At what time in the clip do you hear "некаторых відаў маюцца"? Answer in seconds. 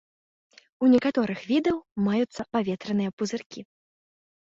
0.93-2.41